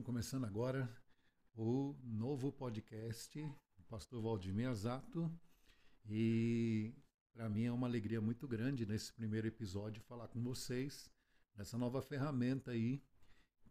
Estamos 0.00 0.14
começando 0.14 0.46
agora 0.46 0.90
o 1.54 1.94
novo 2.02 2.50
podcast 2.50 3.38
do 3.76 3.84
pastor 3.84 4.22
Valdemir 4.22 4.66
Azato. 4.66 5.30
E 6.08 6.94
para 7.34 7.50
mim 7.50 7.64
é 7.64 7.72
uma 7.72 7.86
alegria 7.86 8.18
muito 8.18 8.48
grande 8.48 8.86
nesse 8.86 9.12
primeiro 9.12 9.46
episódio 9.46 10.02
falar 10.04 10.28
com 10.28 10.42
vocês 10.42 11.10
dessa 11.54 11.76
nova 11.76 12.00
ferramenta 12.00 12.70
aí 12.70 13.02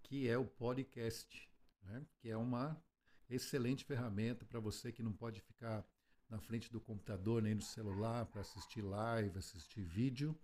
que 0.04 0.28
é 0.28 0.38
o 0.38 0.46
podcast, 0.46 1.50
né? 1.82 2.06
que 2.20 2.30
é 2.30 2.38
uma 2.38 2.80
excelente 3.28 3.84
ferramenta 3.84 4.46
para 4.46 4.60
você 4.60 4.92
que 4.92 5.02
não 5.02 5.12
pode 5.12 5.42
ficar 5.42 5.84
na 6.30 6.40
frente 6.40 6.72
do 6.72 6.80
computador 6.80 7.42
nem 7.42 7.56
do 7.56 7.64
celular 7.64 8.28
para 8.28 8.42
assistir 8.42 8.84
live, 8.84 9.40
assistir 9.40 9.82
vídeo, 9.82 10.40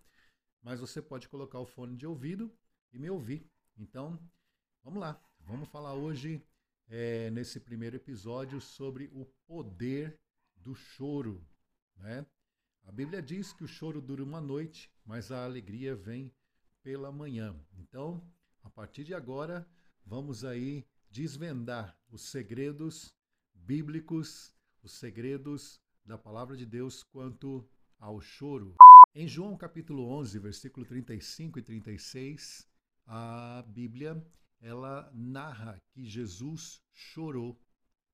mas 0.63 0.79
você 0.79 0.99
pode 0.99 1.29
colocar 1.29 1.59
o 1.59 1.65
fone 1.67 1.95
de 1.95 2.07
ouvido 2.07 2.51
e 2.91 2.97
me 2.97 3.07
ouvir. 3.07 3.47
Então, 3.77 4.19
vamos 4.83 4.99
lá. 4.99 5.21
Vamos 5.47 5.69
falar 5.69 5.93
hoje, 5.93 6.43
é, 6.87 7.29
nesse 7.29 7.59
primeiro 7.59 7.95
episódio, 7.95 8.59
sobre 8.59 9.11
o 9.13 9.25
poder 9.45 10.19
do 10.55 10.73
choro. 10.73 11.45
Né? 11.97 12.25
A 12.83 12.91
Bíblia 12.91 13.21
diz 13.21 13.53
que 13.53 13.63
o 13.63 13.67
choro 13.67 14.01
dura 14.01 14.23
uma 14.23 14.41
noite, 14.41 14.91
mas 15.05 15.31
a 15.31 15.45
alegria 15.45 15.95
vem 15.95 16.33
pela 16.81 17.11
manhã. 17.11 17.55
Então, 17.77 18.27
a 18.63 18.71
partir 18.71 19.03
de 19.03 19.13
agora, 19.13 19.69
vamos 20.03 20.43
aí 20.43 20.83
desvendar 21.11 21.95
os 22.09 22.23
segredos 22.23 23.13
bíblicos, 23.53 24.51
os 24.81 24.93
segredos 24.93 25.79
da 26.03 26.17
palavra 26.17 26.57
de 26.57 26.65
Deus 26.65 27.03
quanto 27.03 27.69
ao 27.99 28.19
choro. 28.19 28.75
Em 29.13 29.27
João 29.27 29.55
capítulo 29.55 30.09
11, 30.09 30.39
versículo 30.39 30.83
35 30.87 31.59
e 31.59 31.61
36, 31.61 32.67
a 33.05 33.63
Bíblia 33.67 34.19
ela 34.65 35.11
narra 35.13 35.79
que 35.91 36.03
Jesus 36.03 36.81
chorou. 36.91 37.55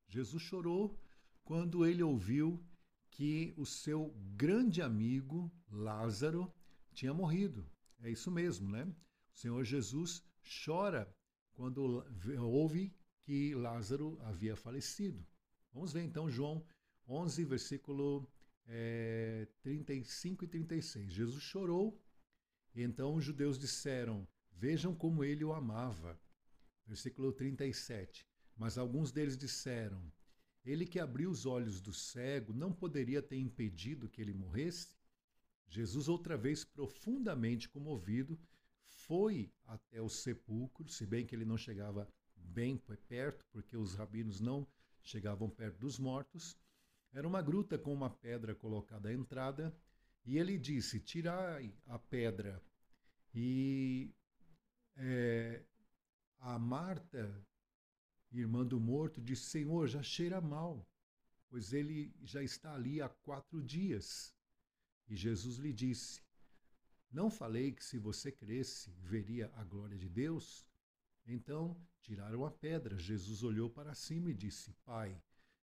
Jesus 0.05 0.43
chorou 0.43 0.99
quando 1.45 1.85
ele 1.85 2.03
ouviu 2.03 2.61
que 3.09 3.53
o 3.55 3.65
seu 3.65 4.13
grande 4.35 4.81
amigo 4.81 5.49
Lázaro 5.69 6.53
tinha 6.93 7.13
morrido. 7.13 7.65
É 8.01 8.11
isso 8.11 8.29
mesmo, 8.29 8.69
né? 8.69 8.83
O 8.83 9.37
Senhor 9.39 9.63
Jesus 9.63 10.21
chora 10.65 11.09
quando 11.53 12.05
ouve 12.37 12.93
que 13.21 13.55
Lázaro 13.55 14.19
havia 14.23 14.57
falecido. 14.57 15.25
Vamos 15.71 15.93
ver 15.93 16.03
então 16.03 16.29
João 16.29 16.65
11, 17.07 17.45
versículo 17.45 18.29
é, 18.67 19.47
35 19.61 20.43
e 20.43 20.47
36. 20.49 21.13
Jesus 21.13 21.41
chorou, 21.41 21.97
e 22.75 22.81
então 22.83 23.15
os 23.15 23.23
judeus 23.23 23.57
disseram: 23.57 24.27
Vejam 24.51 24.93
como 24.93 25.23
ele 25.23 25.45
o 25.45 25.53
amava. 25.53 26.19
Versículo 26.91 27.31
37. 27.31 28.27
Mas 28.53 28.77
alguns 28.77 29.13
deles 29.13 29.37
disseram: 29.37 30.11
Ele 30.65 30.85
que 30.85 30.99
abriu 30.99 31.31
os 31.31 31.45
olhos 31.45 31.79
do 31.79 31.93
cego 31.93 32.51
não 32.51 32.73
poderia 32.73 33.21
ter 33.21 33.37
impedido 33.37 34.09
que 34.09 34.21
ele 34.21 34.33
morresse? 34.33 34.93
Jesus, 35.69 36.09
outra 36.09 36.35
vez 36.35 36.65
profundamente 36.65 37.69
comovido, 37.69 38.37
foi 38.83 39.53
até 39.65 40.01
o 40.01 40.09
sepulcro, 40.09 40.89
se 40.89 41.05
bem 41.05 41.25
que 41.25 41.33
ele 41.33 41.45
não 41.45 41.57
chegava 41.57 42.09
bem 42.35 42.77
perto, 43.07 43.45
porque 43.53 43.77
os 43.77 43.95
rabinos 43.95 44.41
não 44.41 44.67
chegavam 45.01 45.49
perto 45.49 45.79
dos 45.79 45.97
mortos. 45.97 46.57
Era 47.13 47.25
uma 47.25 47.41
gruta 47.41 47.77
com 47.79 47.93
uma 47.93 48.09
pedra 48.09 48.53
colocada 48.53 49.07
à 49.07 49.13
entrada, 49.13 49.73
e 50.25 50.37
ele 50.37 50.57
disse: 50.57 50.99
Tirai 50.99 51.73
a 51.87 51.97
pedra. 51.97 52.61
E 53.33 54.13
é, 54.97 55.63
a 56.41 56.57
Marta, 56.57 57.45
irmã 58.31 58.65
do 58.65 58.79
morto, 58.79 59.21
disse: 59.21 59.43
Senhor, 59.43 59.87
já 59.87 60.01
cheira 60.01 60.41
mal, 60.41 60.87
pois 61.47 61.71
ele 61.71 62.13
já 62.23 62.41
está 62.43 62.73
ali 62.73 63.01
há 63.01 63.07
quatro 63.07 63.61
dias. 63.63 64.35
E 65.07 65.15
Jesus 65.15 65.57
lhe 65.57 65.71
disse: 65.71 66.21
Não 67.11 67.29
falei 67.29 67.71
que 67.71 67.83
se 67.83 67.99
você 67.99 68.31
cresce, 68.31 68.91
veria 68.99 69.51
a 69.55 69.63
glória 69.63 69.97
de 69.97 70.09
Deus? 70.09 70.65
Então 71.25 71.79
tiraram 72.01 72.43
a 72.45 72.51
pedra. 72.51 72.97
Jesus 72.97 73.43
olhou 73.43 73.69
para 73.69 73.93
cima 73.93 74.31
e 74.31 74.33
disse: 74.33 74.73
Pai, 74.83 75.21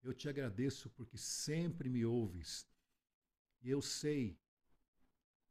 eu 0.03 0.15
te 0.15 0.28
agradeço 0.28 0.89
porque 0.91 1.19
sempre 1.19 1.89
me 1.89 2.04
ouves. 2.04 2.66
E 3.60 3.69
eu 3.69 3.83
sei 3.83 4.41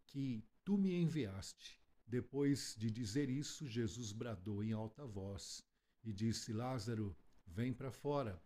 que 0.08 0.44
tu 0.66 0.78
me 0.78 0.94
enviaste 0.94 1.81
depois 2.12 2.76
de 2.78 2.92
dizer 2.92 3.30
isso, 3.30 3.66
Jesus 3.66 4.12
bradou 4.12 4.62
em 4.62 4.74
alta 4.74 5.06
voz 5.06 5.64
e 6.04 6.12
disse: 6.12 6.52
Lázaro, 6.52 7.16
vem 7.48 7.72
para 7.72 7.90
fora. 7.90 8.44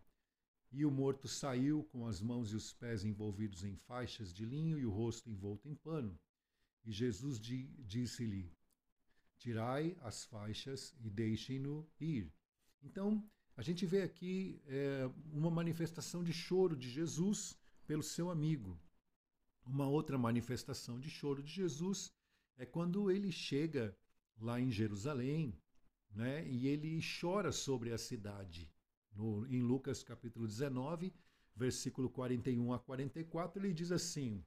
E 0.70 0.84
o 0.84 0.90
morto 0.90 1.26
saiu 1.26 1.82
com 1.82 2.06
as 2.06 2.20
mãos 2.20 2.52
e 2.52 2.54
os 2.54 2.72
pés 2.72 3.04
envolvidos 3.04 3.64
em 3.64 3.74
faixas 3.74 4.32
de 4.32 4.44
linho 4.44 4.78
e 4.78 4.86
o 4.86 4.92
rosto 4.92 5.28
envolto 5.28 5.68
em 5.68 5.74
pano. 5.74 6.16
E 6.84 6.92
Jesus 6.92 7.40
disse-lhe: 7.40 8.54
Tirai 9.36 9.96
as 10.00 10.24
faixas 10.24 10.94
e 11.00 11.10
deixem-no 11.10 11.84
ir. 11.98 12.32
Então, 12.80 13.28
a 13.56 13.62
gente 13.62 13.84
vê 13.84 14.02
aqui 14.02 14.62
é, 14.66 15.10
uma 15.32 15.50
manifestação 15.50 16.22
de 16.22 16.32
choro 16.32 16.76
de 16.76 16.88
Jesus 16.88 17.58
pelo 17.84 18.04
seu 18.04 18.30
amigo. 18.30 18.78
Uma 19.64 19.88
outra 19.88 20.16
manifestação 20.16 21.00
de 21.00 21.10
choro 21.10 21.42
de 21.42 21.50
Jesus 21.50 22.12
é 22.56 22.66
quando 22.66 23.10
ele 23.10 23.30
chega 23.30 23.96
lá 24.38 24.60
em 24.60 24.70
Jerusalém, 24.70 25.58
né, 26.10 26.46
e 26.48 26.66
ele 26.66 27.00
chora 27.20 27.52
sobre 27.52 27.92
a 27.92 27.98
cidade. 27.98 28.70
No, 29.12 29.46
em 29.46 29.62
Lucas 29.62 30.02
capítulo 30.02 30.46
19, 30.46 31.12
versículo 31.54 32.08
41 32.10 32.72
a 32.72 32.78
44, 32.78 33.60
ele 33.60 33.72
diz 33.72 33.90
assim: 33.90 34.44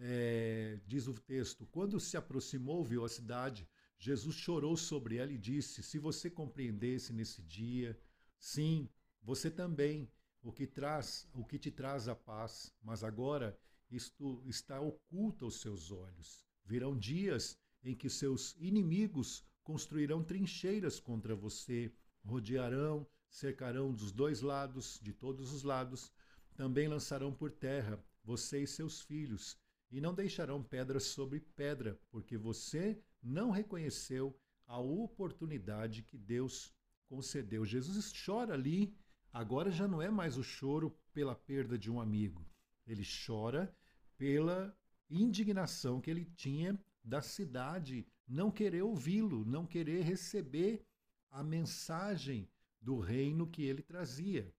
é, 0.00 0.78
diz 0.86 1.08
o 1.08 1.14
texto, 1.14 1.66
quando 1.66 1.98
se 1.98 2.16
aproximou, 2.16 2.84
viu 2.84 3.04
a 3.04 3.08
cidade, 3.08 3.68
Jesus 3.98 4.36
chorou 4.36 4.76
sobre 4.76 5.16
ela 5.16 5.32
e 5.32 5.38
disse: 5.38 5.82
Se 5.82 5.98
você 5.98 6.30
compreendesse 6.30 7.12
nesse 7.12 7.42
dia, 7.42 7.98
sim, 8.38 8.88
você 9.22 9.50
também, 9.50 10.08
o 10.40 10.52
que 10.52 10.66
traz, 10.66 11.28
o 11.34 11.44
que 11.44 11.58
te 11.58 11.70
traz 11.70 12.06
a 12.06 12.14
paz, 12.14 12.72
mas 12.80 13.02
agora 13.02 13.58
isto 13.90 14.40
está 14.46 14.80
oculto 14.80 15.46
aos 15.46 15.60
seus 15.60 15.90
olhos. 15.90 16.47
Virão 16.68 16.94
dias 16.94 17.58
em 17.82 17.94
que 17.94 18.10
seus 18.10 18.54
inimigos 18.60 19.42
construirão 19.64 20.22
trincheiras 20.22 21.00
contra 21.00 21.34
você, 21.34 21.90
rodearão, 22.22 23.06
cercarão 23.30 23.90
dos 23.90 24.12
dois 24.12 24.42
lados, 24.42 25.00
de 25.02 25.14
todos 25.14 25.50
os 25.54 25.62
lados, 25.62 26.12
também 26.54 26.86
lançarão 26.86 27.32
por 27.32 27.50
terra 27.50 27.98
você 28.22 28.64
e 28.64 28.66
seus 28.66 29.00
filhos, 29.00 29.58
e 29.90 29.98
não 29.98 30.12
deixarão 30.12 30.62
pedra 30.62 31.00
sobre 31.00 31.40
pedra, 31.40 31.98
porque 32.10 32.36
você 32.36 33.02
não 33.22 33.50
reconheceu 33.50 34.38
a 34.66 34.78
oportunidade 34.78 36.02
que 36.02 36.18
Deus 36.18 36.70
concedeu. 37.06 37.64
Jesus 37.64 38.12
chora 38.12 38.52
ali, 38.52 38.94
agora 39.32 39.70
já 39.70 39.88
não 39.88 40.02
é 40.02 40.10
mais 40.10 40.36
o 40.36 40.44
choro 40.44 40.94
pela 41.14 41.34
perda 41.34 41.78
de 41.78 41.90
um 41.90 41.98
amigo, 41.98 42.46
ele 42.86 43.06
chora 43.26 43.74
pela 44.18 44.76
indignação 45.10 46.00
que 46.00 46.10
ele 46.10 46.24
tinha 46.24 46.78
da 47.02 47.22
cidade 47.22 48.06
não 48.26 48.50
querer 48.50 48.82
ouvi-lo, 48.82 49.44
não 49.44 49.66
querer 49.66 50.02
receber 50.02 50.84
a 51.30 51.42
mensagem 51.42 52.48
do 52.80 52.98
reino 52.98 53.46
que 53.46 53.62
ele 53.62 53.82
trazia. 53.82 54.52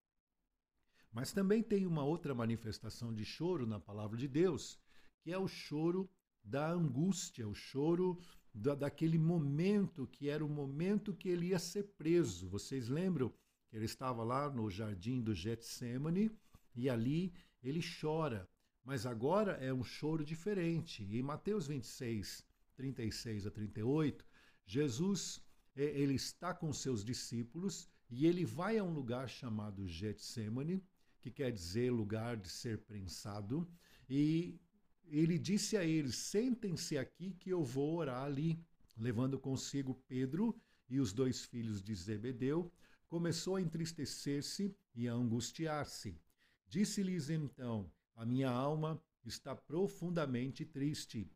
Mas 1.12 1.32
também 1.32 1.62
tem 1.62 1.86
uma 1.86 2.04
outra 2.04 2.34
manifestação 2.34 3.12
de 3.12 3.24
choro 3.24 3.66
na 3.66 3.78
palavra 3.78 4.16
de 4.16 4.28
Deus, 4.28 4.78
que 5.20 5.32
é 5.32 5.38
o 5.38 5.48
choro 5.48 6.08
da 6.42 6.70
angústia, 6.70 7.46
o 7.46 7.54
choro 7.54 8.18
da, 8.54 8.74
daquele 8.74 9.18
momento 9.18 10.06
que 10.06 10.28
era 10.28 10.44
o 10.44 10.48
momento 10.48 11.14
que 11.14 11.28
ele 11.28 11.48
ia 11.48 11.58
ser 11.58 11.84
preso. 11.96 12.48
Vocês 12.48 12.88
lembram 12.88 13.32
que 13.68 13.76
ele 13.76 13.84
estava 13.84 14.22
lá 14.24 14.50
no 14.50 14.70
jardim 14.70 15.20
do 15.20 15.34
Getsemane 15.34 16.30
e 16.74 16.88
ali 16.88 17.32
ele 17.62 17.80
chora. 18.00 18.48
Mas 18.88 19.04
agora 19.04 19.52
é 19.60 19.70
um 19.70 19.84
choro 19.84 20.24
diferente. 20.24 21.04
Em 21.14 21.20
Mateus 21.20 21.66
26, 21.66 22.42
36 22.74 23.46
a 23.46 23.50
38, 23.50 24.24
Jesus 24.64 25.42
é, 25.76 25.82
ele 25.82 26.14
está 26.14 26.54
com 26.54 26.72
seus 26.72 27.04
discípulos 27.04 27.86
e 28.08 28.26
ele 28.26 28.46
vai 28.46 28.78
a 28.78 28.82
um 28.82 28.94
lugar 28.94 29.28
chamado 29.28 29.86
Getsemane, 29.86 30.82
que 31.20 31.30
quer 31.30 31.52
dizer 31.52 31.90
lugar 31.90 32.38
de 32.38 32.48
ser 32.48 32.78
prensado, 32.78 33.70
e 34.08 34.58
ele 35.04 35.38
disse 35.38 35.76
a 35.76 35.84
eles: 35.84 36.16
Sentem-se 36.16 36.96
aqui 36.96 37.34
que 37.34 37.50
eu 37.50 37.62
vou 37.62 37.94
orar 37.96 38.24
ali. 38.24 38.58
Levando 38.96 39.38
consigo 39.38 40.02
Pedro 40.08 40.58
e 40.88 40.98
os 40.98 41.12
dois 41.12 41.44
filhos 41.44 41.82
de 41.82 41.94
Zebedeu, 41.94 42.72
começou 43.06 43.56
a 43.56 43.60
entristecer-se 43.60 44.74
e 44.94 45.06
a 45.06 45.12
angustiar-se. 45.12 46.18
Disse-lhes 46.66 47.28
então: 47.28 47.92
a 48.18 48.26
minha 48.26 48.50
alma 48.50 49.00
está 49.24 49.54
profundamente 49.54 50.64
triste, 50.64 51.30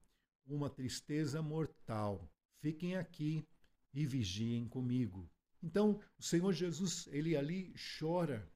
uma 0.45 0.69
tristeza 0.69 1.41
mortal. 1.41 2.29
Fiquem 2.59 2.97
aqui 2.97 3.47
e 3.95 4.05
vigiem 4.05 4.67
comigo. 4.67 5.31
Então, 5.63 6.01
o 6.19 6.23
Senhor 6.25 6.53
Jesus, 6.53 7.07
ele 7.13 7.37
ali 7.37 7.73
chora. 7.99 8.51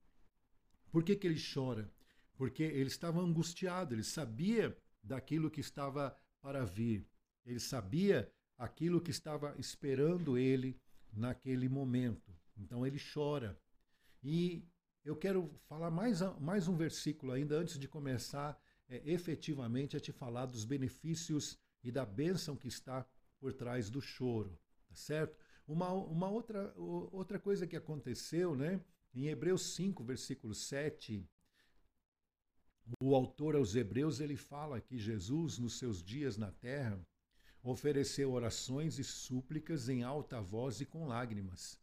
Por 0.90 1.04
que, 1.04 1.14
que 1.14 1.24
ele 1.24 1.40
chora? 1.40 1.88
Porque 2.34 2.64
ele 2.64 2.88
estava 2.88 3.20
angustiado, 3.20 3.94
ele 3.94 4.02
sabia 4.02 4.76
daquilo 5.00 5.48
que 5.48 5.60
estava 5.60 6.16
para 6.40 6.64
vir. 6.64 7.08
Ele 7.44 7.60
sabia 7.60 8.28
aquilo 8.58 9.00
que 9.00 9.12
estava 9.12 9.54
esperando 9.56 10.36
ele 10.36 10.80
naquele 11.12 11.68
momento. 11.68 12.36
Então 12.56 12.84
ele 12.84 12.98
chora. 12.98 13.56
E 14.20 14.66
eu 15.06 15.14
quero 15.14 15.48
falar 15.68 15.88
mais, 15.88 16.20
mais 16.40 16.66
um 16.66 16.76
versículo 16.76 17.30
ainda 17.30 17.56
antes 17.56 17.78
de 17.78 17.86
começar 17.86 18.60
é, 18.88 19.00
efetivamente 19.04 19.96
a 19.96 20.00
te 20.00 20.10
falar 20.10 20.46
dos 20.46 20.64
benefícios 20.64 21.56
e 21.82 21.92
da 21.92 22.04
bênção 22.04 22.56
que 22.56 22.66
está 22.66 23.06
por 23.38 23.52
trás 23.52 23.88
do 23.88 24.00
choro, 24.00 24.58
tá 24.88 24.96
certo? 24.96 25.38
Uma, 25.64 25.92
uma 25.92 26.28
outra, 26.28 26.74
outra 26.76 27.38
coisa 27.38 27.68
que 27.68 27.76
aconteceu, 27.76 28.56
né? 28.56 28.80
Em 29.14 29.28
Hebreus 29.28 29.74
5, 29.74 30.02
versículo 30.02 30.54
7, 30.54 31.24
o 33.00 33.14
autor 33.14 33.54
aos 33.54 33.76
Hebreus 33.76 34.18
ele 34.18 34.36
fala 34.36 34.80
que 34.80 34.98
Jesus, 34.98 35.56
nos 35.56 35.78
seus 35.78 36.02
dias 36.02 36.36
na 36.36 36.50
terra, 36.50 37.00
ofereceu 37.62 38.32
orações 38.32 38.98
e 38.98 39.04
súplicas 39.04 39.88
em 39.88 40.02
alta 40.02 40.40
voz 40.40 40.80
e 40.80 40.84
com 40.84 41.06
lágrimas. 41.06 41.78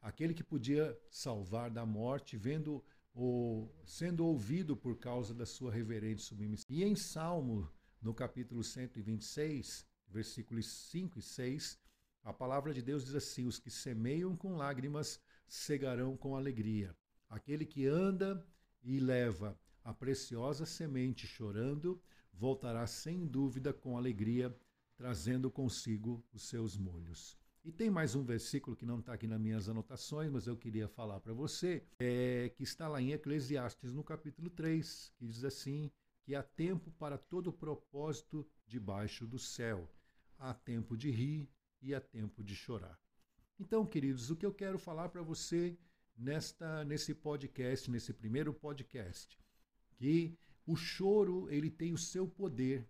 Aquele 0.00 0.34
que 0.34 0.44
podia 0.44 0.96
salvar 1.10 1.70
da 1.70 1.84
morte, 1.84 2.36
vendo 2.36 2.84
o 3.14 3.68
sendo 3.84 4.24
ouvido 4.24 4.76
por 4.76 4.96
causa 4.98 5.34
da 5.34 5.44
sua 5.44 5.72
reverente 5.72 6.22
submissão. 6.22 6.66
E 6.68 6.84
em 6.84 6.94
Salmo, 6.94 7.68
no 8.00 8.14
capítulo 8.14 8.62
126, 8.62 9.84
versículos 10.08 10.66
5 10.90 11.18
e 11.18 11.22
6, 11.22 11.78
a 12.22 12.32
palavra 12.32 12.72
de 12.72 12.82
Deus 12.82 13.04
diz 13.04 13.14
assim: 13.14 13.46
Os 13.46 13.58
que 13.58 13.70
semeiam 13.70 14.36
com 14.36 14.56
lágrimas 14.56 15.20
cegarão 15.46 16.16
com 16.16 16.36
alegria. 16.36 16.96
Aquele 17.28 17.64
que 17.64 17.86
anda 17.86 18.46
e 18.82 19.00
leva 19.00 19.58
a 19.82 19.94
preciosa 19.94 20.66
semente 20.66 21.26
chorando, 21.26 22.00
voltará 22.32 22.86
sem 22.86 23.26
dúvida 23.26 23.72
com 23.72 23.96
alegria, 23.96 24.54
trazendo 24.96 25.50
consigo 25.50 26.24
os 26.32 26.48
seus 26.48 26.76
molhos. 26.76 27.37
E 27.64 27.72
tem 27.72 27.90
mais 27.90 28.14
um 28.14 28.24
versículo 28.24 28.76
que 28.76 28.86
não 28.86 29.00
está 29.00 29.12
aqui 29.12 29.26
nas 29.26 29.40
minhas 29.40 29.68
anotações, 29.68 30.30
mas 30.30 30.46
eu 30.46 30.56
queria 30.56 30.88
falar 30.88 31.20
para 31.20 31.32
você, 31.32 31.84
é, 31.98 32.50
que 32.56 32.62
está 32.62 32.88
lá 32.88 33.00
em 33.00 33.12
Eclesiastes, 33.12 33.92
no 33.92 34.02
capítulo 34.02 34.48
3, 34.48 35.12
que 35.16 35.26
diz 35.26 35.44
assim: 35.44 35.90
que 36.28 36.34
há 36.34 36.42
tempo 36.42 36.90
para 36.92 37.16
todo 37.16 37.50
propósito 37.50 38.46
debaixo 38.66 39.26
do 39.26 39.38
céu. 39.38 39.90
Há 40.38 40.52
tempo 40.52 40.94
de 40.94 41.10
rir 41.10 41.50
e 41.80 41.94
há 41.94 42.00
tempo 42.02 42.44
de 42.44 42.54
chorar. 42.54 43.00
Então, 43.58 43.86
queridos, 43.86 44.30
o 44.30 44.36
que 44.36 44.44
eu 44.44 44.52
quero 44.52 44.78
falar 44.78 45.08
para 45.08 45.22
você 45.22 45.78
nesta 46.14 46.84
nesse 46.84 47.14
podcast, 47.14 47.90
nesse 47.90 48.12
primeiro 48.12 48.52
podcast, 48.52 49.38
que 49.96 50.38
o 50.66 50.76
choro 50.76 51.50
ele 51.50 51.70
tem 51.70 51.94
o 51.94 51.98
seu 51.98 52.28
poder. 52.28 52.86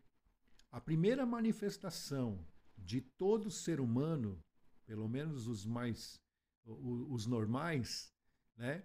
A 0.70 0.81
primeira 0.81 1.25
manifestação 1.25 2.44
de 2.76 3.00
todo 3.00 3.53
ser 3.53 3.81
humano, 3.81 4.43
pelo 4.88 5.06
menos 5.06 5.46
os 5.46 5.67
mais 5.67 6.19
os 6.64 7.26
normais, 7.26 8.12
né, 8.56 8.82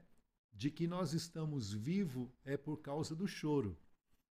de 0.54 0.70
que 0.70 0.86
nós 0.88 1.14
estamos 1.14 1.74
vivos 1.74 2.30
é 2.46 2.56
por 2.56 2.78
causa 2.78 3.16
do 3.16 3.28
choro. 3.28 3.78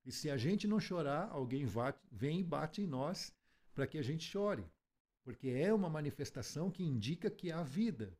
E 0.04 0.12
se 0.12 0.30
a 0.30 0.36
gente 0.36 0.66
não 0.66 0.80
chorar, 0.80 1.28
alguém 1.30 1.66
vem 2.10 2.40
e 2.40 2.44
bate 2.44 2.82
em 2.82 2.86
nós 2.86 3.34
para 3.74 3.86
que 3.86 3.98
a 3.98 4.02
gente 4.02 4.24
chore, 4.24 4.64
porque 5.24 5.48
é 5.48 5.72
uma 5.72 5.88
manifestação 5.88 6.70
que 6.70 6.82
indica 6.82 7.30
que 7.30 7.50
há 7.50 7.62
vida, 7.62 8.16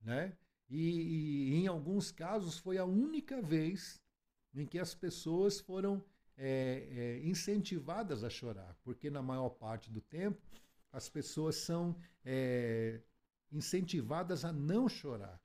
né? 0.00 0.36
E, 0.68 1.50
e, 1.50 1.54
em 1.54 1.66
alguns 1.66 2.10
casos 2.10 2.58
foi 2.58 2.76
a 2.76 2.84
única 2.84 3.40
vez 3.40 3.98
em 4.54 4.66
que 4.66 4.78
as 4.78 4.94
pessoas 4.94 5.60
foram 5.60 6.04
é, 6.36 6.88
é, 6.90 7.26
incentivadas 7.26 8.22
a 8.22 8.28
chorar, 8.28 8.76
porque 8.82 9.08
na 9.08 9.22
maior 9.22 9.48
parte 9.50 9.90
do 9.90 10.00
tempo 10.00 10.40
as 10.98 11.08
pessoas 11.08 11.54
são 11.54 11.96
é, 12.24 13.00
incentivadas 13.52 14.44
a 14.44 14.52
não 14.52 14.88
chorar, 14.88 15.40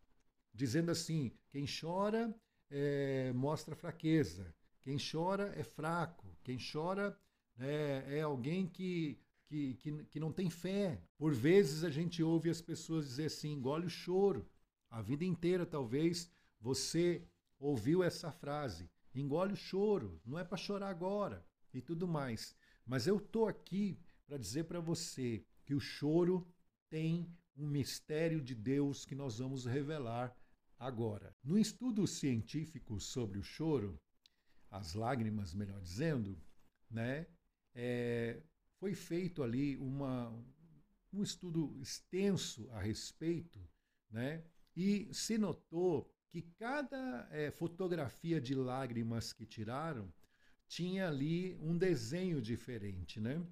dizendo 0.51 0.89
assim: 0.89 1.31
quem 1.51 1.65
chora 1.67 2.35
é, 2.71 3.31
mostra 3.33 3.75
fraqueza, 3.75 4.51
quem 4.81 4.97
chora 4.97 5.53
é 5.55 5.63
fraco, 5.63 6.25
quem 6.44 6.57
chora 6.57 7.15
é, 7.59 8.17
é 8.17 8.21
alguém 8.21 8.65
que, 8.65 9.19
que, 9.45 9.75
que, 9.75 10.05
que 10.05 10.19
não 10.19 10.33
tem 10.33 10.50
fé. 10.50 11.00
Por 11.19 11.33
vezes 11.35 11.83
a 11.83 11.91
gente 11.91 12.23
ouve 12.23 12.50
as 12.50 12.61
pessoas 12.61 13.05
dizer 13.05 13.25
assim: 13.25 13.51
engole 13.53 13.85
o 13.85 13.91
choro. 13.91 14.50
A 14.89 15.03
vida 15.03 15.23
inteira, 15.23 15.67
talvez, 15.67 16.31
você 16.59 17.21
ouviu 17.59 18.01
essa 18.01 18.31
frase: 18.31 18.89
engole 19.13 19.53
o 19.53 19.63
choro, 19.69 20.19
não 20.25 20.39
é 20.39 20.44
para 20.44 20.57
chorar 20.57 20.89
agora 20.89 21.45
e 21.71 21.79
tudo 21.79 22.07
mais. 22.07 22.55
Mas 22.83 23.05
eu 23.05 23.17
estou 23.17 23.47
aqui 23.47 24.00
para 24.25 24.38
dizer 24.38 24.66
para 24.66 24.80
você 24.80 25.44
que 25.64 25.74
o 25.74 25.80
choro 25.80 26.48
tem 26.90 27.28
um 27.56 27.68
mistério 27.68 28.42
de 28.42 28.56
Deus 28.56 29.06
que 29.06 29.16
nós 29.16 29.40
vamos 29.40 29.66
revelar 29.66 30.36
agora. 30.80 31.36
No 31.44 31.58
estudo 31.58 32.06
científico 32.08 33.00
sobre 33.00 33.38
o 33.40 33.44
choro, 33.44 34.00
as 34.70 34.94
lágrimas, 34.94 35.54
melhor 35.54 35.80
dizendo, 35.81 36.38
né, 36.90 37.28
é, 37.75 38.42
foi 38.80 38.94
feito 38.94 39.44
ali 39.44 39.78
uma, 39.78 40.30
um 41.12 41.24
estudo 41.24 41.78
extenso 41.80 42.70
a 42.72 42.81
respeito, 42.81 43.60
né, 44.10 44.44
e 44.75 45.14
se 45.14 45.38
notou 45.38 46.12
que 46.30 46.42
cada 46.58 47.28
é, 47.31 47.52
fotografia 47.52 48.42
de 48.42 48.56
lágrimas 48.56 49.31
que 49.31 49.46
tiraram 49.46 50.12
tinha 50.68 51.08
ali 51.08 51.56
um 51.62 51.78
desenho 51.78 52.42
diferente, 52.42 53.20
né? 53.20 53.46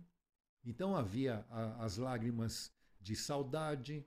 Então 0.64 0.96
havia 0.96 1.46
a, 1.50 1.84
as 1.84 1.98
lágrimas 1.98 2.72
de 3.00 3.16
saudade, 3.16 4.06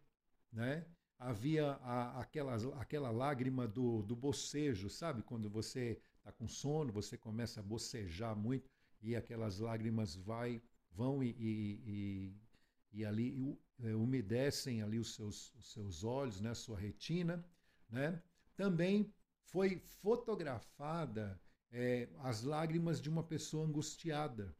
né? 0.53 0.87
Havia 1.19 1.73
a, 1.83 2.21
aquela, 2.21 2.55
aquela 2.81 3.11
lágrima 3.11 3.67
do, 3.67 4.03
do 4.03 4.15
bocejo, 4.15 4.91
sabe? 4.91 5.23
Quando 5.23 5.49
você 5.49 6.01
está 6.19 6.33
com 6.33 6.49
sono, 6.49 6.93
você 6.93 7.17
começa 7.17 7.61
a 7.61 7.63
bocejar 7.63 8.37
muito 8.37 8.69
e 9.01 9.15
aquelas 9.15 9.59
lágrimas 9.59 10.17
vai, 10.17 10.63
vão 10.91 11.23
e, 11.23 11.31
e, 11.39 11.83
e, 11.87 13.01
e 13.01 13.05
ali 13.05 13.59
é, 13.83 13.95
umedecem 13.95 14.83
ali 14.83 14.99
os 14.99 15.15
seus, 15.15 15.53
os 15.55 15.73
seus 15.73 16.05
olhos, 16.05 16.41
né, 16.41 16.55
sua 16.55 16.79
retina, 16.79 17.45
né? 17.89 18.23
Também 18.57 19.13
foi 19.43 19.79
fotografada 19.79 21.41
é, 21.71 22.09
as 22.21 22.43
lágrimas 22.43 23.01
de 23.01 23.11
uma 23.11 23.23
pessoa 23.23 23.67
angustiada 23.67 24.57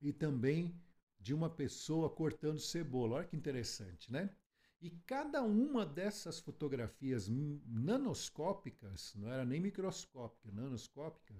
e 0.00 0.12
também 0.12 0.74
de 1.24 1.32
uma 1.32 1.48
pessoa 1.48 2.10
cortando 2.10 2.60
cebola. 2.60 3.16
Olha 3.16 3.26
que 3.26 3.34
interessante, 3.34 4.12
né? 4.12 4.28
E 4.78 4.90
cada 5.06 5.42
uma 5.42 5.86
dessas 5.86 6.38
fotografias 6.38 7.30
nanoscópicas, 7.66 9.14
não 9.14 9.32
era 9.32 9.42
nem 9.42 9.58
microscópica, 9.58 10.52
nanoscópica, 10.52 11.34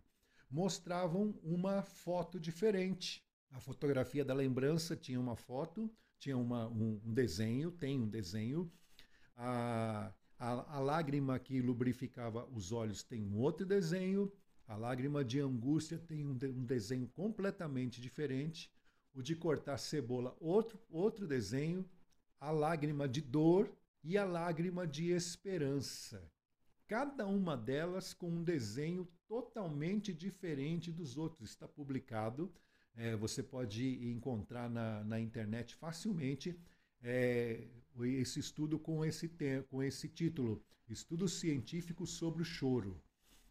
mostravam 0.51 1.39
uma 1.43 1.83
foto 1.83 2.41
diferente. 2.41 3.23
A 3.51 3.61
fotografia 3.61 4.25
da 4.25 4.33
lembrança 4.33 4.97
tinha 4.97 5.21
uma 5.21 5.37
foto, 5.37 5.95
tinha 6.19 6.39
uma, 6.39 6.67
um, 6.67 6.99
um 7.05 7.13
desenho, 7.13 7.71
tem 7.71 8.01
um 8.01 8.09
desenho. 8.09 8.73
A, 9.37 10.15
a, 10.39 10.77
a 10.77 10.81
lágrima 10.81 11.39
que 11.39 11.61
lubrificava 11.61 12.47
os 12.47 12.73
olhos 12.73 13.03
tem 13.03 13.23
um 13.23 13.37
outro 13.37 13.67
desenho. 13.67 14.33
A 14.67 14.77
lágrima 14.77 15.23
de 15.23 15.41
angústia 15.41 15.99
tem 15.99 16.27
um, 16.27 16.35
de, 16.35 16.47
um 16.47 16.65
desenho 16.65 17.07
completamente 17.09 18.01
diferente. 18.01 18.73
O 19.15 19.23
de 19.23 19.37
cortar 19.37 19.79
cebola, 19.79 20.37
outro, 20.41 20.79
outro 20.91 21.27
desenho 21.27 21.89
a 22.45 22.51
lágrima 22.51 23.09
de 23.09 23.23
dor 23.23 23.75
e 24.03 24.19
a 24.19 24.25
lágrima 24.25 24.87
de 24.87 25.11
esperança. 25.11 26.31
Cada 26.87 27.27
uma 27.27 27.57
delas 27.57 28.13
com 28.13 28.29
um 28.29 28.45
desenho 28.45 29.09
totalmente 29.27 30.13
diferente 30.13 30.93
dos 30.93 31.17
outros. 31.17 31.49
Está 31.49 31.67
publicado, 31.67 32.53
é, 32.95 33.17
você 33.17 33.43
pode 33.43 34.07
encontrar 34.11 34.69
na, 34.69 35.03
na 35.05 35.19
internet 35.19 35.75
facilmente 35.75 36.55
é, 37.03 37.67
esse 38.03 38.41
estudo 38.41 38.79
com 38.79 39.03
esse, 39.03 39.31
com 39.71 39.83
esse 39.83 40.07
título: 40.07 40.63
Estudo 40.87 41.27
Científico 41.29 42.07
sobre 42.07 42.43
o 42.43 42.45
Choro. 42.45 43.03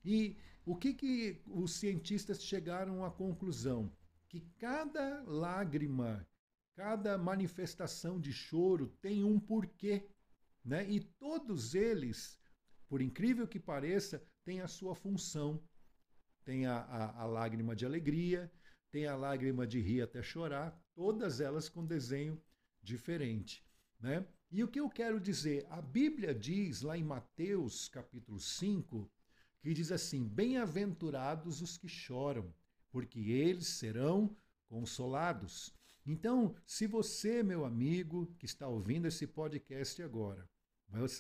E 0.06 0.38
o 0.66 0.76
que, 0.76 0.94
que 0.94 1.42
os 1.48 1.74
cientistas 1.74 2.44
chegaram 2.44 3.04
à 3.04 3.10
conclusão? 3.10 3.92
Que 4.34 4.42
cada 4.58 5.22
lágrima 5.28 6.28
Cada 6.76 7.20
manifestação 7.20 8.20
de 8.20 8.34
choro 8.34 8.88
tem 9.00 9.24
um 9.24 9.40
porquê, 9.40 10.10
né? 10.66 10.90
E 10.90 11.00
todos 11.00 11.76
eles, 11.76 12.40
por 12.90 13.00
incrível 13.00 13.48
que 13.48 13.60
pareça, 13.60 14.26
têm 14.44 14.60
a 14.60 14.68
sua 14.68 14.96
função. 14.96 15.64
Tem 16.44 16.66
a, 16.66 16.78
a, 16.78 17.22
a 17.22 17.26
lágrima 17.26 17.76
de 17.76 17.86
alegria, 17.86 18.52
tem 18.92 19.06
a 19.06 19.16
lágrima 19.16 19.68
de 19.68 19.80
rir 19.80 20.02
até 20.02 20.24
chorar, 20.24 20.76
todas 20.96 21.40
elas 21.40 21.70
com 21.70 21.86
desenho 21.86 22.42
diferente, 22.82 23.64
né? 24.00 24.26
E 24.52 24.64
o 24.64 24.68
que 24.68 24.80
eu 24.80 24.90
quero 24.90 25.20
dizer? 25.20 25.68
A 25.70 25.82
Bíblia 25.82 26.34
diz 26.34 26.82
lá 26.82 26.98
em 26.98 27.04
Mateus 27.04 27.88
capítulo 27.88 28.40
5, 28.40 29.10
que 29.62 29.74
diz 29.76 29.92
assim: 29.92 30.28
Bem-aventurados 30.28 31.62
os 31.62 31.78
que 31.78 31.88
choram, 31.88 32.52
porque 32.94 33.20
eles 33.20 33.66
serão 33.66 34.38
consolados. 34.68 35.74
Então, 36.06 36.56
se 36.64 36.86
você, 36.86 37.42
meu 37.42 37.66
amigo, 37.66 38.32
que 38.38 38.46
está 38.46 38.68
ouvindo 38.68 39.08
esse 39.08 39.26
podcast 39.26 40.04
agora, 40.04 40.48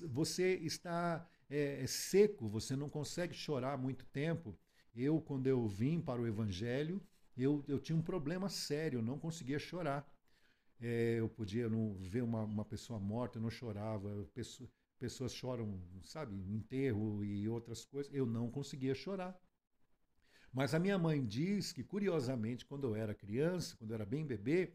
você 0.07 0.53
está 0.57 1.27
é, 1.49 1.81
é, 1.81 1.87
seco, 1.87 2.47
você 2.47 2.75
não 2.75 2.87
consegue 2.87 3.33
chorar 3.33 3.75
muito 3.75 4.05
tempo. 4.05 4.55
Eu, 4.95 5.19
quando 5.19 5.47
eu 5.47 5.67
vim 5.67 5.99
para 5.99 6.21
o 6.21 6.27
Evangelho, 6.27 7.01
eu, 7.35 7.65
eu 7.67 7.79
tinha 7.79 7.97
um 7.97 8.03
problema 8.03 8.49
sério, 8.49 8.99
eu 8.99 9.03
não 9.03 9.17
conseguia 9.17 9.57
chorar. 9.57 10.07
É, 10.79 11.15
eu 11.19 11.27
podia 11.27 11.67
não 11.67 11.95
ver 11.95 12.21
uma, 12.21 12.43
uma 12.43 12.65
pessoa 12.65 12.99
morta, 12.99 13.39
eu 13.39 13.41
não 13.41 13.49
chorava. 13.49 14.29
Pessoa, 14.35 14.69
pessoas 14.99 15.33
choram, 15.33 15.81
sabe, 16.03 16.35
enterro 16.35 17.25
e 17.25 17.49
outras 17.49 17.83
coisas. 17.83 18.13
Eu 18.13 18.27
não 18.27 18.51
conseguia 18.51 18.93
chorar. 18.93 19.35
Mas 20.53 20.75
a 20.75 20.79
minha 20.79 20.99
mãe 20.99 21.25
diz 21.25 21.71
que, 21.71 21.83
curiosamente, 21.83 22.63
quando 22.63 22.85
eu 22.85 22.95
era 22.95 23.15
criança, 23.15 23.75
quando 23.75 23.89
eu 23.89 23.95
era 23.95 24.05
bem 24.05 24.23
bebê, 24.23 24.71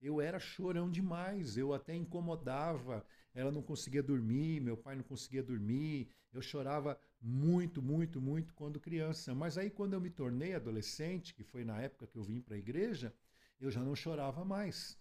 eu 0.00 0.22
era 0.22 0.38
chorão 0.38 0.90
demais, 0.90 1.58
eu 1.58 1.74
até 1.74 1.94
incomodava, 1.94 3.04
ela 3.34 3.52
não 3.52 3.62
conseguia 3.62 4.02
dormir, 4.02 4.58
meu 4.60 4.76
pai 4.76 4.96
não 4.96 5.02
conseguia 5.02 5.42
dormir, 5.42 6.08
eu 6.32 6.40
chorava 6.40 6.98
muito, 7.20 7.82
muito, 7.82 8.22
muito 8.22 8.54
quando 8.54 8.80
criança. 8.80 9.34
Mas 9.34 9.58
aí, 9.58 9.68
quando 9.68 9.92
eu 9.92 10.00
me 10.00 10.08
tornei 10.08 10.54
adolescente, 10.54 11.34
que 11.34 11.44
foi 11.44 11.62
na 11.62 11.78
época 11.78 12.06
que 12.06 12.16
eu 12.16 12.24
vim 12.24 12.40
para 12.40 12.54
a 12.54 12.58
igreja, 12.58 13.14
eu 13.60 13.70
já 13.70 13.82
não 13.82 13.94
chorava 13.94 14.44
mais. 14.46 14.98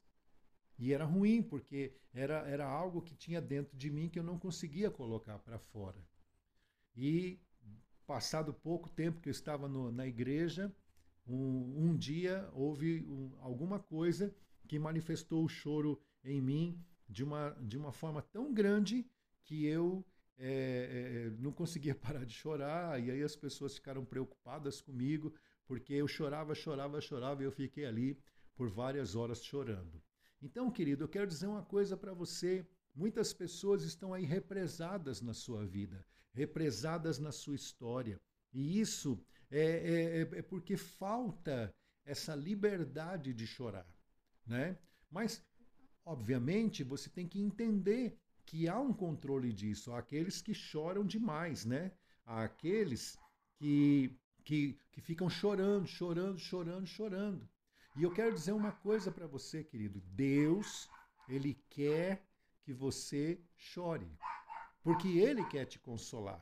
E 0.77 0.91
era 0.91 1.05
ruim, 1.05 1.41
porque 1.41 1.95
era, 2.13 2.39
era 2.49 2.65
algo 2.65 3.01
que 3.01 3.15
tinha 3.15 3.41
dentro 3.41 3.77
de 3.77 3.89
mim 3.89 4.09
que 4.09 4.19
eu 4.19 4.23
não 4.23 4.37
conseguia 4.37 4.91
colocar 4.91 5.39
para 5.39 5.57
fora. 5.57 6.05
E 6.95 7.39
passado 8.07 8.53
pouco 8.53 8.89
tempo 8.89 9.19
que 9.21 9.29
eu 9.29 9.31
estava 9.31 9.67
no, 9.67 9.91
na 9.91 10.07
igreja, 10.07 10.73
um, 11.27 11.89
um 11.89 11.95
dia 11.95 12.49
houve 12.53 13.03
um, 13.03 13.37
alguma 13.41 13.79
coisa 13.79 14.33
que 14.67 14.79
manifestou 14.79 15.43
o 15.43 15.49
choro 15.49 16.01
em 16.23 16.41
mim 16.41 16.83
de 17.07 17.23
uma, 17.23 17.51
de 17.61 17.77
uma 17.77 17.91
forma 17.91 18.21
tão 18.21 18.53
grande 18.53 19.05
que 19.43 19.65
eu 19.65 20.05
é, 20.37 21.27
é, 21.27 21.41
não 21.41 21.51
conseguia 21.51 21.93
parar 21.95 22.25
de 22.25 22.33
chorar, 22.33 23.01
e 23.01 23.11
aí 23.11 23.21
as 23.21 23.35
pessoas 23.35 23.75
ficaram 23.75 24.05
preocupadas 24.05 24.81
comigo, 24.81 25.33
porque 25.65 25.93
eu 25.93 26.07
chorava, 26.07 26.55
chorava, 26.55 27.01
chorava, 27.01 27.41
e 27.41 27.45
eu 27.45 27.51
fiquei 27.51 27.85
ali 27.85 28.17
por 28.55 28.69
várias 28.69 29.15
horas 29.15 29.43
chorando. 29.43 30.01
Então, 30.41 30.71
querido, 30.71 31.03
eu 31.03 31.09
quero 31.09 31.27
dizer 31.27 31.47
uma 31.47 31.63
coisa 31.63 31.97
para 31.97 32.13
você. 32.13 32.65
Muitas 32.95 33.33
pessoas 33.33 33.83
estão 33.83 34.13
aí 34.13 34.25
represadas 34.25 35.21
na 35.21 35.33
sua 35.33 35.65
vida, 35.65 36.03
represadas 36.37 37.17
na 37.17 37.31
sua 37.31 37.55
história. 37.55 38.21
E 38.53 38.79
isso 38.79 39.19
é, 39.49 39.59
é, 39.59 40.17
é, 40.21 40.39
é 40.39 40.41
porque 40.43 40.77
falta 40.77 41.73
essa 42.05 42.35
liberdade 42.35 43.33
de 43.33 43.47
chorar. 43.47 43.87
Né? 44.45 44.77
Mas, 45.09 45.43
obviamente, 46.05 46.83
você 46.83 47.09
tem 47.09 47.27
que 47.27 47.41
entender 47.41 48.19
que 48.45 48.69
há 48.69 48.79
um 48.79 48.93
controle 48.93 49.51
disso. 49.51 49.91
Há 49.91 49.99
aqueles 49.99 50.39
que 50.39 50.53
choram 50.53 51.03
demais, 51.03 51.65
né? 51.65 51.91
Há 52.23 52.43
aqueles 52.43 53.17
que, 53.57 54.15
que, 54.45 54.79
que 54.91 55.01
ficam 55.01 55.29
chorando, 55.29 55.87
chorando, 55.87 56.37
chorando, 56.37 56.85
chorando. 56.85 57.49
E 57.97 58.03
eu 58.03 58.11
quero 58.11 58.33
dizer 58.33 58.51
uma 58.51 58.71
coisa 58.71 59.11
para 59.11 59.25
você, 59.25 59.63
querido. 59.63 59.99
Deus, 60.13 60.87
Ele 61.27 61.55
quer 61.67 62.23
que 62.61 62.71
você 62.71 63.41
chore. 63.55 64.07
Porque 64.87 65.17
Ele 65.17 65.43
quer 65.43 65.65
te 65.65 65.77
consolar. 65.77 66.41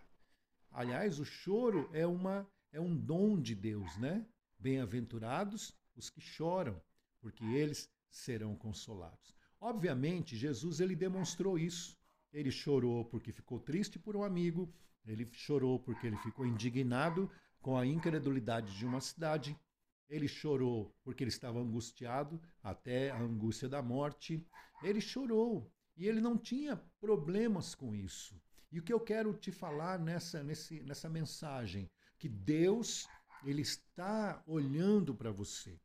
Aliás, 0.72 1.18
o 1.18 1.26
choro 1.26 1.90
é, 1.92 2.06
uma, 2.06 2.48
é 2.72 2.80
um 2.80 2.96
dom 2.96 3.42
de 3.42 3.56
Deus, 3.56 3.98
né? 3.98 4.24
Bem-aventurados 4.60 5.76
os 5.96 6.12
que 6.12 6.22
choram, 6.22 6.80
porque 7.20 7.44
eles 7.44 7.90
serão 8.08 8.56
consolados. 8.56 9.36
Obviamente, 9.60 10.38
Jesus 10.38 10.80
ele 10.80 10.96
demonstrou 10.96 11.58
isso. 11.58 11.98
Ele 12.32 12.52
chorou 12.52 13.04
porque 13.06 13.32
ficou 13.32 13.60
triste 13.60 13.98
por 13.98 14.16
um 14.16 14.22
amigo, 14.22 14.72
ele 15.08 15.28
chorou 15.32 15.80
porque 15.80 16.06
ele 16.06 16.18
ficou 16.18 16.46
indignado 16.46 17.28
com 17.64 17.76
a 17.76 17.84
incredulidade 17.84 18.78
de 18.78 18.86
uma 18.86 19.02
cidade, 19.02 19.60
ele 20.08 20.28
chorou 20.28 20.96
porque 21.04 21.24
ele 21.24 21.32
estava 21.32 21.58
angustiado 21.58 22.40
até 22.62 23.10
a 23.10 23.20
angústia 23.20 23.68
da 23.68 23.82
morte. 23.82 24.46
Ele 24.84 25.02
chorou 25.02 25.74
e 25.96 26.08
ele 26.08 26.22
não 26.22 26.38
tinha 26.38 26.76
problemas 27.00 27.74
com 27.74 27.96
isso. 27.96 28.40
E 28.72 28.80
o 28.80 28.84
que 28.84 28.92
eu 28.92 29.00
quero 29.00 29.34
te 29.34 29.52
falar 29.52 29.98
nessa, 30.00 30.44
nesse, 30.44 30.82
nessa 30.82 31.10
mensagem, 31.10 31.90
que 32.18 32.28
Deus 32.28 33.08
ele 33.44 33.62
está 33.62 34.44
olhando 34.48 35.14
para 35.14 35.32
você. 35.32 35.80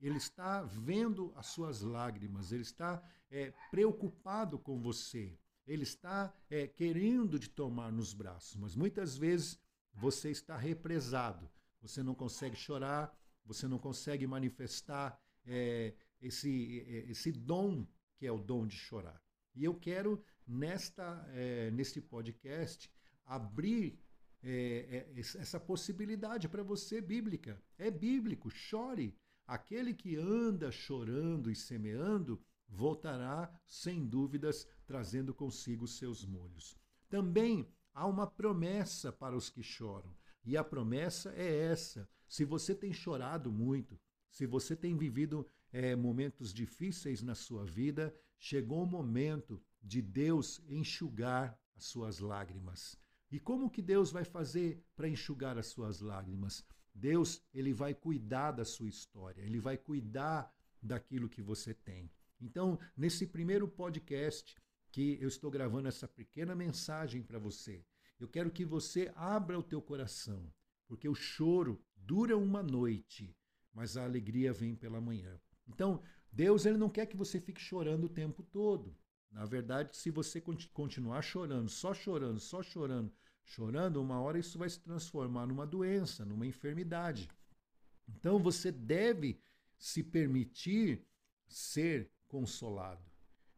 Ele 0.00 0.18
está 0.18 0.62
vendo 0.62 1.32
as 1.34 1.46
suas 1.46 1.80
lágrimas, 1.80 2.52
ele 2.52 2.62
está 2.62 3.02
é, 3.30 3.52
preocupado 3.70 4.58
com 4.58 4.78
você, 4.78 5.36
ele 5.66 5.82
está 5.82 6.32
é, 6.48 6.66
querendo 6.66 7.38
te 7.38 7.50
tomar 7.50 7.90
nos 7.90 8.14
braços, 8.14 8.56
mas 8.56 8.76
muitas 8.76 9.16
vezes 9.16 9.58
você 9.92 10.30
está 10.30 10.56
represado, 10.56 11.50
você 11.80 12.02
não 12.02 12.14
consegue 12.14 12.54
chorar, 12.54 13.12
você 13.44 13.66
não 13.66 13.78
consegue 13.78 14.26
manifestar 14.26 15.20
é, 15.44 15.94
esse, 16.20 16.80
é, 16.86 17.10
esse 17.10 17.32
dom 17.32 17.86
que 18.16 18.26
é 18.26 18.32
o 18.32 18.38
dom 18.38 18.66
de 18.66 18.76
chorar. 18.76 19.20
E 19.58 19.64
eu 19.64 19.74
quero, 19.74 20.22
nesta, 20.46 21.28
é, 21.32 21.68
neste 21.72 22.00
podcast, 22.00 22.88
abrir 23.26 23.98
é, 24.40 25.04
é, 25.16 25.18
essa 25.18 25.58
possibilidade 25.58 26.48
para 26.48 26.62
você 26.62 27.00
bíblica. 27.00 27.60
É 27.76 27.90
bíblico, 27.90 28.48
chore. 28.48 29.18
Aquele 29.44 29.92
que 29.92 30.14
anda 30.14 30.70
chorando 30.70 31.50
e 31.50 31.56
semeando 31.56 32.40
voltará, 32.68 33.52
sem 33.66 34.06
dúvidas, 34.06 34.64
trazendo 34.86 35.34
consigo 35.34 35.88
seus 35.88 36.24
molhos. 36.24 36.78
Também 37.08 37.68
há 37.92 38.06
uma 38.06 38.28
promessa 38.28 39.10
para 39.10 39.36
os 39.36 39.50
que 39.50 39.62
choram. 39.64 40.14
E 40.44 40.56
a 40.56 40.62
promessa 40.62 41.32
é 41.34 41.64
essa: 41.64 42.08
se 42.28 42.44
você 42.44 42.76
tem 42.76 42.92
chorado 42.92 43.50
muito, 43.50 43.98
se 44.30 44.46
você 44.46 44.76
tem 44.76 44.96
vivido 44.96 45.44
é, 45.72 45.96
momentos 45.96 46.54
difíceis 46.54 47.22
na 47.22 47.34
sua 47.34 47.64
vida, 47.64 48.14
chegou 48.38 48.82
o 48.82 48.86
momento 48.86 49.60
de 49.82 50.00
Deus 50.00 50.60
enxugar 50.68 51.58
as 51.76 51.84
suas 51.84 52.18
lágrimas. 52.18 52.98
E 53.30 53.38
como 53.38 53.70
que 53.70 53.82
Deus 53.82 54.10
vai 54.10 54.24
fazer 54.24 54.82
para 54.96 55.08
enxugar 55.08 55.58
as 55.58 55.66
suas 55.66 56.00
lágrimas? 56.00 56.64
Deus, 56.94 57.42
ele 57.52 57.72
vai 57.72 57.94
cuidar 57.94 58.52
da 58.52 58.64
sua 58.64 58.88
história, 58.88 59.42
ele 59.42 59.60
vai 59.60 59.76
cuidar 59.76 60.52
daquilo 60.82 61.28
que 61.28 61.42
você 61.42 61.74
tem. 61.74 62.10
Então, 62.40 62.78
nesse 62.96 63.26
primeiro 63.26 63.68
podcast 63.68 64.56
que 64.90 65.18
eu 65.20 65.28
estou 65.28 65.50
gravando 65.50 65.88
essa 65.88 66.08
pequena 66.08 66.54
mensagem 66.54 67.22
para 67.22 67.38
você, 67.38 67.84
eu 68.18 68.28
quero 68.28 68.50
que 68.50 68.64
você 68.64 69.12
abra 69.14 69.58
o 69.58 69.62
teu 69.62 69.80
coração, 69.80 70.52
porque 70.86 71.08
o 71.08 71.14
choro 71.14 71.80
dura 71.96 72.36
uma 72.36 72.62
noite, 72.62 73.36
mas 73.72 73.96
a 73.96 74.04
alegria 74.04 74.52
vem 74.52 74.74
pela 74.74 75.00
manhã. 75.00 75.38
Então, 75.68 76.02
Deus 76.30 76.66
ele 76.66 76.76
não 76.76 76.90
quer 76.90 77.06
que 77.06 77.16
você 77.16 77.40
fique 77.40 77.60
chorando 77.60 78.04
o 78.04 78.08
tempo 78.08 78.42
todo. 78.42 78.94
Na 79.30 79.44
verdade, 79.44 79.96
se 79.96 80.10
você 80.10 80.40
continuar 80.72 81.22
chorando, 81.22 81.68
só 81.68 81.92
chorando, 81.92 82.40
só 82.40 82.62
chorando, 82.62 83.12
chorando, 83.44 84.00
uma 84.00 84.20
hora 84.20 84.38
isso 84.38 84.58
vai 84.58 84.68
se 84.68 84.80
transformar 84.80 85.46
numa 85.46 85.66
doença, 85.66 86.24
numa 86.24 86.46
enfermidade. 86.46 87.28
Então 88.08 88.38
você 88.38 88.72
deve 88.72 89.40
se 89.78 90.02
permitir 90.02 91.06
ser 91.46 92.10
consolado, 92.26 93.04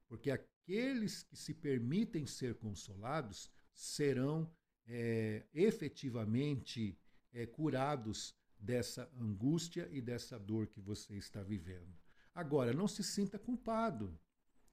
porque 0.08 0.30
aqueles 0.30 1.22
que 1.22 1.36
se 1.36 1.54
permitem 1.54 2.26
ser 2.26 2.54
consolados 2.56 3.50
serão 3.72 4.50
é, 4.86 5.44
efetivamente 5.54 6.98
é, 7.32 7.46
curados 7.46 8.34
dessa 8.58 9.10
angústia 9.18 9.88
e 9.90 10.00
dessa 10.00 10.38
dor 10.38 10.66
que 10.66 10.80
você 10.80 11.16
está 11.16 11.42
vivendo. 11.42 11.99
Agora, 12.34 12.72
não 12.72 12.88
se 12.88 13.02
sinta 13.02 13.38
culpado. 13.38 14.18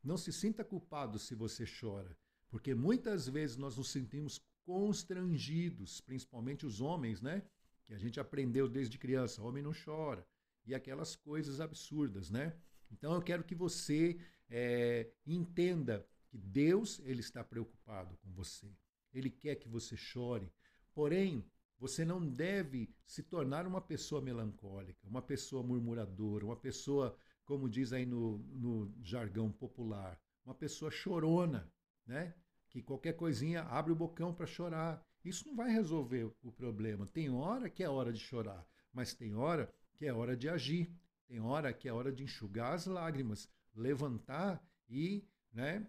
Não 0.04 0.18
se 0.18 0.32
sinta 0.32 0.64
culpado 0.64 1.20
se 1.20 1.36
você 1.36 1.66
chora, 1.66 2.18
porque 2.50 2.74
muitas 2.74 3.28
vezes 3.28 3.58
nós 3.58 3.76
nos 3.76 3.90
sentimos 3.90 4.40
constrangidos, 4.64 6.00
principalmente 6.02 6.66
os 6.66 6.80
homens, 6.80 7.22
né? 7.22 7.44
Que 7.84 7.94
a 7.94 7.98
gente 7.98 8.20
aprendeu 8.20 8.70
desde 8.70 8.98
criança, 8.98 9.42
homem 9.42 9.64
não 9.64 9.74
chora, 9.74 10.26
e 10.66 10.76
aquelas 10.76 11.16
coisas 11.16 11.60
absurdas, 11.60 12.30
né? 12.30 12.56
Então 12.92 13.14
eu 13.14 13.22
quero 13.22 13.44
que 13.44 13.56
você 13.56 14.18
é, 14.50 15.10
entenda 15.26 16.08
que 16.28 16.38
Deus 16.38 17.00
ele 17.04 17.22
está 17.22 17.44
preocupado 17.44 18.18
com 18.18 18.32
você. 18.32 18.72
Ele 19.14 19.30
quer 19.30 19.56
que 19.56 19.68
você 19.68 19.96
chore. 19.96 20.52
Porém, 20.94 21.46
você 21.80 22.04
não 22.04 22.26
deve 22.26 22.90
se 23.06 23.24
tornar 23.24 23.66
uma 23.68 23.82
pessoa 23.82 24.22
melancólica, 24.22 25.08
uma 25.08 25.22
pessoa 25.22 25.64
murmuradora, 25.64 26.46
uma 26.46 26.56
pessoa, 26.56 27.18
como 27.48 27.70
diz 27.70 27.94
aí 27.94 28.06
no, 28.06 28.40
no 28.54 28.94
jargão 29.02 29.50
popular, 29.50 30.20
uma 30.46 30.54
pessoa 30.54 30.92
chorona. 30.92 31.72
né? 32.06 32.34
Que 32.70 32.82
qualquer 32.84 33.14
coisinha 33.14 33.64
abre 33.64 33.94
o 33.94 33.96
bocão 33.96 34.34
para 34.34 34.46
chorar. 34.46 35.02
Isso 35.24 35.48
não 35.48 35.56
vai 35.56 35.72
resolver 35.72 36.30
o 36.44 36.52
problema. 36.52 37.08
Tem 37.08 37.30
hora 37.30 37.70
que 37.70 37.84
é 37.84 37.90
hora 37.90 38.12
de 38.12 38.20
chorar, 38.20 38.68
mas 38.94 39.14
tem 39.14 39.34
hora 39.34 39.74
que 39.96 40.06
é 40.06 40.14
hora 40.14 40.36
de 40.36 40.50
agir. 40.50 40.94
Tem 41.26 41.40
hora 41.40 41.74
que 41.74 41.88
é 41.88 41.94
hora 41.94 42.12
de 42.12 42.24
enxugar 42.24 42.74
as 42.74 42.86
lágrimas, 42.86 43.50
levantar 43.74 44.62
e, 44.90 45.26
né, 45.52 45.86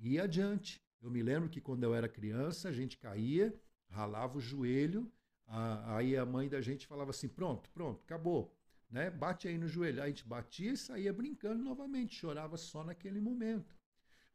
ir 0.00 0.20
adiante. 0.20 0.80
Eu 1.00 1.10
me 1.10 1.22
lembro 1.22 1.48
que 1.48 1.60
quando 1.60 1.82
eu 1.82 1.94
era 1.94 2.08
criança, 2.08 2.68
a 2.68 2.72
gente 2.72 2.96
caía, 2.96 3.52
ralava 3.88 4.38
o 4.38 4.40
joelho, 4.40 5.10
aí 5.46 6.16
a 6.16 6.24
mãe 6.24 6.48
da 6.48 6.60
gente 6.60 6.86
falava 6.86 7.10
assim: 7.10 7.28
pronto, 7.28 7.68
pronto, 7.70 8.02
acabou. 8.04 8.54
Né? 8.92 9.10
Bate 9.10 9.48
aí 9.48 9.56
no 9.56 9.66
joelho. 9.66 10.02
Aí 10.02 10.04
a 10.04 10.08
gente 10.10 10.28
batia 10.28 10.72
e 10.72 10.76
saía 10.76 11.12
brincando 11.12 11.64
novamente, 11.64 12.14
chorava 12.14 12.58
só 12.58 12.84
naquele 12.84 13.20
momento. 13.20 13.74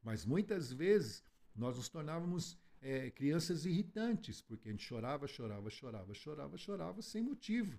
Mas 0.01 0.25
muitas 0.25 0.73
vezes 0.73 1.23
nós 1.55 1.77
nos 1.77 1.87
tornávamos 1.87 2.57
é, 2.81 3.11
crianças 3.11 3.65
irritantes, 3.65 4.41
porque 4.41 4.67
a 4.67 4.71
gente 4.71 4.83
chorava, 4.83 5.27
chorava, 5.27 5.69
chorava, 5.69 6.13
chorava, 6.13 6.57
chorava 6.57 7.01
sem 7.03 7.21
motivo. 7.21 7.77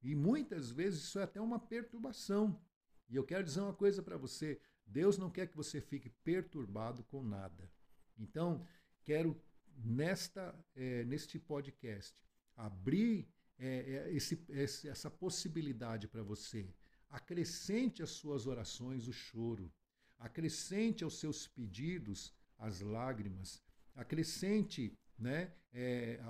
E 0.00 0.14
muitas 0.14 0.70
vezes 0.70 1.02
isso 1.02 1.18
é 1.18 1.24
até 1.24 1.40
uma 1.40 1.58
perturbação. 1.58 2.60
E 3.08 3.16
eu 3.16 3.24
quero 3.24 3.42
dizer 3.42 3.60
uma 3.60 3.74
coisa 3.74 4.00
para 4.00 4.16
você: 4.16 4.60
Deus 4.86 5.18
não 5.18 5.30
quer 5.30 5.48
que 5.48 5.56
você 5.56 5.80
fique 5.80 6.08
perturbado 6.22 7.02
com 7.04 7.22
nada. 7.24 7.68
Então, 8.16 8.64
quero 9.02 9.40
nesta 9.76 10.54
é, 10.76 11.04
neste 11.04 11.40
podcast 11.40 12.22
abrir 12.56 13.28
é, 13.58 14.10
esse, 14.12 14.42
esse, 14.48 14.88
essa 14.88 15.10
possibilidade 15.10 16.08
para 16.08 16.22
você. 16.22 16.68
Acrescente 17.08 18.02
às 18.02 18.10
suas 18.10 18.46
orações 18.46 19.06
o 19.06 19.12
choro, 19.12 19.72
acrescente 20.18 21.04
aos 21.04 21.18
seus 21.18 21.46
pedidos 21.46 22.32
as 22.58 22.80
lágrimas, 22.80 23.62
acrescente 23.94 24.96
né, 25.18 25.52
é, 25.72 26.20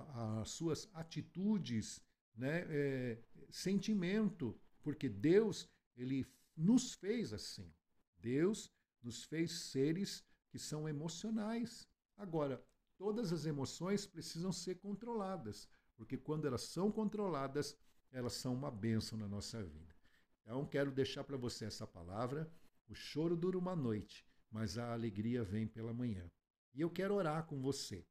as 0.41 0.51
suas 0.51 0.89
atitudes 0.93 2.03
né, 2.35 2.67
é, 2.69 3.19
sentimento, 3.51 4.59
porque 4.83 5.09
Deus 5.09 5.69
ele 5.97 6.27
nos 6.57 6.95
fez 6.95 7.33
assim. 7.33 7.73
Deus 8.19 8.71
nos 9.03 9.25
fez 9.25 9.53
seres 9.53 10.25
que 10.51 10.59
são 10.59 10.89
emocionais. 10.89 11.89
Agora, 12.17 12.65
todas 12.97 13.33
as 13.33 13.45
emoções 13.45 14.07
precisam 14.07 14.53
ser 14.53 14.77
controladas, 14.77 15.69
porque 15.97 16.17
quando 16.17 16.47
elas 16.47 16.63
são 16.63 16.91
controladas, 16.91 17.77
elas 18.11 18.35
são 18.35 18.55
uma 18.55 18.71
bênção 18.71 19.19
na 19.19 19.29
nossa 19.29 19.63
vida. 19.63 19.95
Então, 20.43 20.67
quero 20.67 20.91
deixar 20.91 21.25
para 21.25 21.37
você 21.37 21.65
essa 21.65 21.87
palavra. 21.87 22.51
O 22.89 22.95
choro 22.95 23.37
dura 23.37 23.59
uma 23.59 23.75
noite, 23.75 24.27
mas 24.51 24.77
a 24.77 24.93
alegria 24.93 25.43
vem 25.43 25.67
pela 25.67 25.93
manhã. 25.93 26.31
E 26.75 26.81
eu 26.81 26.91
quero 26.91 27.15
orar 27.15 27.45
com 27.47 27.61
você. 27.61 28.07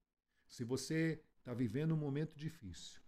Se 0.48 0.63
você 0.63 1.22
está 1.38 1.54
vivendo 1.54 1.94
um 1.94 1.98
momento 1.98 2.36
difícil, 2.38 3.02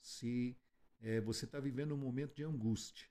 se 0.00 0.56
é, 1.00 1.20
você 1.20 1.44
está 1.44 1.60
vivendo 1.60 1.94
um 1.94 1.98
momento 1.98 2.34
de 2.34 2.42
angústia, 2.42 3.08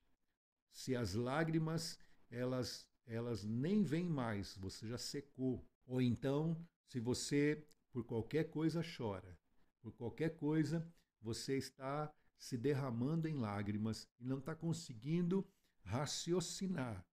se 0.71 0.95
as 0.95 1.13
lágrimas 1.13 1.99
elas 2.29 2.87
elas 3.05 3.43
nem 3.43 3.83
vêm 3.83 4.07
mais, 4.07 4.55
você 4.57 4.87
já 4.87 4.97
secou, 4.97 5.67
ou 5.85 6.01
então 6.01 6.57
se 6.85 6.99
você 6.99 7.65
por 7.91 8.03
qualquer 8.05 8.49
coisa 8.49 8.81
chora, 8.81 9.37
por 9.81 9.91
qualquer 9.91 10.37
coisa 10.37 10.87
você 11.23 11.57
está 11.57 12.13
se 12.37 12.57
derramando 12.57 13.27
em 13.27 13.35
lágrimas 13.35 14.07
e 14.19 14.25
não 14.25 14.39
está 14.39 14.53
conseguindo 14.53 15.47
raciocinar. 15.83 17.05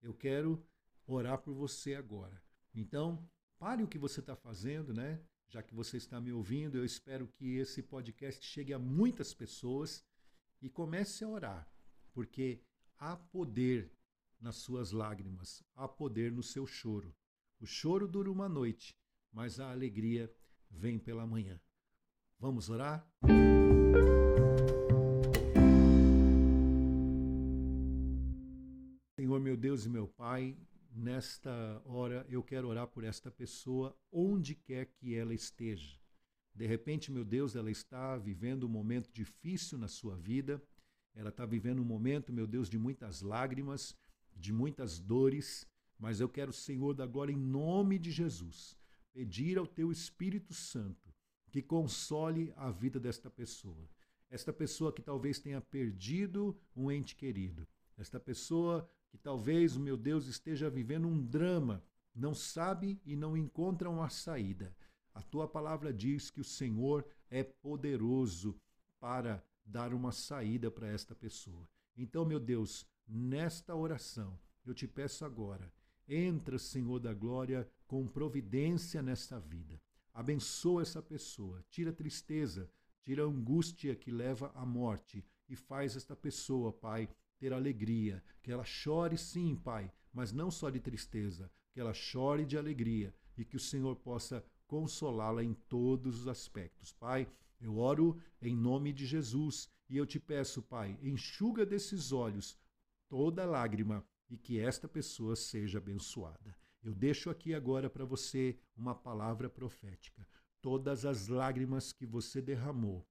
Eu 0.00 0.14
quero 0.14 0.64
orar 1.06 1.38
por 1.38 1.52
você 1.52 1.94
agora. 1.94 2.40
Então, 2.72 3.28
pare 3.58 3.82
o 3.82 3.88
que 3.88 3.98
você 3.98 4.20
está 4.20 4.36
fazendo, 4.36 4.94
né? 4.94 5.20
Já 5.48 5.62
que 5.62 5.74
você 5.74 5.96
está 5.96 6.20
me 6.20 6.32
ouvindo, 6.32 6.78
eu 6.78 6.84
espero 6.84 7.26
que 7.26 7.56
esse 7.56 7.82
podcast 7.82 8.44
chegue 8.44 8.72
a 8.72 8.78
muitas 8.78 9.34
pessoas 9.34 10.04
e 10.62 10.68
comece 10.68 11.24
a 11.24 11.28
orar, 11.28 11.70
porque 12.12 12.62
há 12.98 13.16
poder 13.16 13.92
nas 14.40 14.56
suas 14.56 14.92
lágrimas, 14.92 15.62
há 15.74 15.88
poder 15.88 16.30
no 16.30 16.42
seu 16.42 16.66
choro. 16.66 17.14
O 17.60 17.66
choro 17.66 18.06
dura 18.06 18.30
uma 18.30 18.48
noite, 18.48 18.96
mas 19.32 19.58
a 19.58 19.70
alegria 19.70 20.32
vem 20.70 20.98
pela 20.98 21.26
manhã. 21.26 21.60
Vamos 22.38 22.68
orar? 22.68 23.06
Senhor 29.18 29.40
meu 29.40 29.56
Deus 29.56 29.86
e 29.86 29.88
meu 29.88 30.06
Pai, 30.06 30.54
nesta 30.90 31.80
hora 31.86 32.26
eu 32.28 32.42
quero 32.42 32.68
orar 32.68 32.86
por 32.88 33.04
esta 33.04 33.30
pessoa, 33.30 33.96
onde 34.12 34.54
quer 34.54 34.86
que 34.86 35.14
ela 35.14 35.32
esteja. 35.32 35.98
De 36.54 36.66
repente, 36.66 37.10
meu 37.10 37.24
Deus, 37.24 37.56
ela 37.56 37.70
está 37.70 38.16
vivendo 38.18 38.64
um 38.64 38.70
momento 38.70 39.10
difícil 39.12 39.78
na 39.78 39.88
sua 39.88 40.16
vida, 40.16 40.62
ela 41.14 41.30
está 41.30 41.46
vivendo 41.46 41.80
um 41.80 41.84
momento, 41.84 42.32
meu 42.32 42.46
Deus, 42.46 42.68
de 42.68 42.78
muitas 42.78 43.22
lágrimas, 43.22 43.96
de 44.34 44.52
muitas 44.52 44.98
dores, 44.98 45.66
mas 45.98 46.20
eu 46.20 46.28
quero, 46.28 46.52
Senhor, 46.52 47.00
agora, 47.00 47.32
em 47.32 47.36
nome 47.36 47.98
de 47.98 48.10
Jesus, 48.10 48.76
pedir 49.12 49.56
ao 49.56 49.66
Teu 49.66 49.90
Espírito 49.90 50.52
Santo 50.52 51.05
que 51.56 51.62
console 51.62 52.52
a 52.54 52.70
vida 52.70 53.00
desta 53.00 53.30
pessoa. 53.30 53.88
Esta 54.28 54.52
pessoa 54.52 54.92
que 54.92 55.00
talvez 55.00 55.38
tenha 55.38 55.58
perdido 55.58 56.54
um 56.76 56.90
ente 56.90 57.16
querido. 57.16 57.66
Esta 57.96 58.20
pessoa 58.20 58.86
que 59.08 59.16
talvez, 59.16 59.74
meu 59.74 59.96
Deus, 59.96 60.26
esteja 60.26 60.68
vivendo 60.68 61.08
um 61.08 61.18
drama, 61.18 61.82
não 62.14 62.34
sabe 62.34 63.00
e 63.06 63.16
não 63.16 63.34
encontra 63.34 63.88
uma 63.88 64.10
saída. 64.10 64.76
A 65.14 65.22
tua 65.22 65.48
palavra 65.48 65.94
diz 65.94 66.28
que 66.28 66.42
o 66.42 66.44
Senhor 66.44 67.06
é 67.30 67.42
poderoso 67.42 68.54
para 69.00 69.42
dar 69.64 69.94
uma 69.94 70.12
saída 70.12 70.70
para 70.70 70.88
esta 70.88 71.14
pessoa. 71.14 71.66
Então, 71.96 72.26
meu 72.26 72.38
Deus, 72.38 72.86
nesta 73.08 73.74
oração, 73.74 74.38
eu 74.66 74.74
te 74.74 74.86
peço 74.86 75.24
agora, 75.24 75.72
entra, 76.06 76.58
Senhor 76.58 76.98
da 76.98 77.14
glória, 77.14 77.66
com 77.86 78.06
providência 78.06 79.00
nesta 79.00 79.40
vida. 79.40 79.80
Abençoa 80.16 80.80
essa 80.80 81.02
pessoa, 81.02 81.62
tira 81.68 81.90
a 81.90 81.92
tristeza, 81.92 82.70
tira 83.02 83.22
a 83.22 83.26
angústia 83.26 83.94
que 83.94 84.10
leva 84.10 84.50
à 84.54 84.64
morte 84.64 85.22
e 85.46 85.54
faz 85.54 85.94
esta 85.94 86.16
pessoa, 86.16 86.72
Pai, 86.72 87.06
ter 87.38 87.52
alegria, 87.52 88.24
que 88.42 88.50
ela 88.50 88.64
chore 88.64 89.18
sim, 89.18 89.54
Pai, 89.54 89.92
mas 90.10 90.32
não 90.32 90.50
só 90.50 90.70
de 90.70 90.80
tristeza, 90.80 91.52
que 91.70 91.78
ela 91.78 91.92
chore 91.92 92.46
de 92.46 92.56
alegria 92.56 93.14
e 93.36 93.44
que 93.44 93.56
o 93.56 93.60
Senhor 93.60 93.94
possa 93.96 94.42
consolá-la 94.66 95.44
em 95.44 95.52
todos 95.52 96.20
os 96.20 96.28
aspectos. 96.28 96.94
Pai, 96.94 97.30
eu 97.60 97.76
oro 97.76 98.18
em 98.40 98.56
nome 98.56 98.94
de 98.94 99.04
Jesus 99.04 99.70
e 99.86 99.98
eu 99.98 100.06
te 100.06 100.18
peço, 100.18 100.62
Pai, 100.62 100.98
enxuga 101.02 101.66
desses 101.66 102.10
olhos 102.10 102.58
toda 103.06 103.44
lágrima 103.44 104.02
e 104.30 104.38
que 104.38 104.58
esta 104.58 104.88
pessoa 104.88 105.36
seja 105.36 105.76
abençoada. 105.76 106.56
Eu 106.86 106.94
deixo 106.94 107.30
aqui 107.30 107.52
agora 107.52 107.90
para 107.90 108.04
você 108.04 108.56
uma 108.76 108.94
palavra 108.94 109.50
profética. 109.50 110.24
Todas 110.62 111.04
as 111.04 111.26
lágrimas 111.26 111.92
que 111.92 112.06
você 112.06 112.40
derramou, 112.40 113.04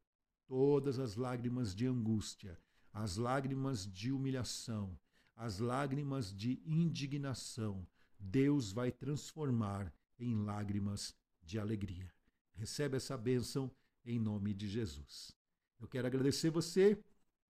todas 0.47 0.97
as 0.97 1.17
lágrimas 1.17 1.75
de 1.75 1.85
angústia, 1.85 2.57
as 2.93 3.17
lágrimas 3.17 3.85
de 3.85 4.13
humilhação, 4.13 4.97
as 5.35 5.59
lágrimas 5.59 6.33
de 6.33 6.61
indignação, 6.65 7.85
Deus 8.17 8.71
vai 8.71 8.93
transformar 8.93 9.93
em 10.17 10.33
lágrimas 10.45 11.13
de 11.43 11.59
alegria. 11.59 12.09
Recebe 12.53 12.95
essa 12.95 13.17
bênção 13.17 13.69
em 14.05 14.17
nome 14.17 14.53
de 14.53 14.69
Jesus. 14.69 15.35
Eu 15.81 15.88
quero 15.89 16.07
agradecer 16.07 16.49
você 16.49 16.97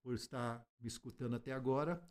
por 0.02 0.16
estar 0.16 0.68
me 0.82 0.88
escutando 0.88 1.36
até 1.36 1.52
agora. 1.52 2.02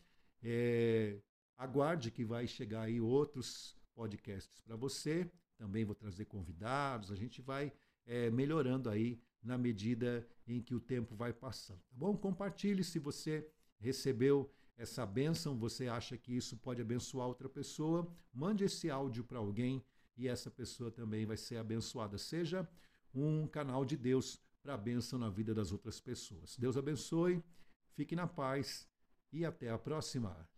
É, 0.41 1.19
aguarde 1.59 2.13
que 2.13 2.25
vai 2.25 2.47
chegar 2.47 2.83
aí 2.83 3.01
outros 3.01 3.77
podcasts 3.95 4.61
para 4.61 4.77
você. 4.77 5.31
Também 5.57 5.85
vou 5.85 5.95
trazer 5.95 6.25
convidados. 6.25 7.11
A 7.11 7.17
gente 7.17 7.41
vai 7.41 7.73
é, 8.07 8.31
melhorando 8.31 8.91
aí 8.91 9.21
na 9.43 9.57
medida 9.57 10.27
em 10.47 10.61
que 10.61 10.75
o 10.75 10.81
tempo 10.81 11.15
vai 11.15 11.33
passando. 11.33 11.79
Tá 11.79 11.97
bom? 11.97 12.17
Compartilhe 12.17 12.83
se 12.83 12.99
você 12.99 13.49
recebeu 13.79 14.51
essa 14.77 15.07
bênção, 15.07 15.57
você 15.57 15.87
acha 15.87 16.17
que 16.17 16.35
isso 16.37 16.57
pode 16.57 16.81
abençoar 16.81 17.29
outra 17.29 17.49
pessoa, 17.49 18.11
mande 18.33 18.65
esse 18.65 18.91
áudio 18.91 19.23
para 19.23 19.39
alguém 19.39 19.85
e 20.17 20.27
essa 20.27 20.51
pessoa 20.51 20.91
também 20.91 21.25
vai 21.27 21.37
ser 21.37 21.57
abençoada. 21.59 22.19
Seja 22.19 22.69
um 23.15 23.47
canal 23.47 23.85
de 23.85 23.97
Deus 23.97 24.41
para 24.63 24.75
a 24.75 24.79
bênção 24.79 25.19
na 25.19 25.29
vida 25.29 25.55
das 25.55 25.71
outras 25.71 26.01
pessoas. 26.01 26.57
Deus 26.57 26.77
abençoe, 26.77 27.43
fique 27.93 28.17
na 28.17 28.27
paz 28.27 28.89
e 29.33 29.45
até 29.45 29.71
a 29.71 29.79
próxima. 29.79 30.49